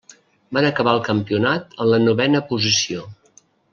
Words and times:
Van 0.57 0.67
acabar 0.69 0.95
el 0.97 1.01
campionat 1.09 1.77
en 1.85 1.91
la 1.91 2.03
novena 2.07 2.43
posició. 2.53 3.05